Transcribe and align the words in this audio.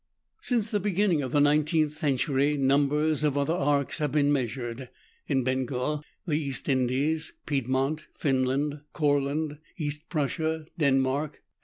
Since 0.41 0.71
the 0.71 0.79
beginning 0.79 1.21
of 1.21 1.31
the 1.31 1.39
19th 1.39 1.91
century 1.91 2.57
numbers 2.57 3.23
of 3.23 3.37
other 3.37 3.53
arcs 3.53 3.99
have 3.99 4.11
been 4.11 4.33
measured, 4.33 4.89
in 5.27 5.43
Bengal, 5.43 6.03
the 6.25 6.39
East 6.39 6.67
Indies, 6.67 7.33
Pied 7.45 7.67
mont, 7.67 8.07
Finland, 8.17 8.81
Courland, 8.93 9.59
East 9.77 10.09
Prussia, 10.09 10.65
Denmark, 10.75 11.33
&c. 11.35 11.39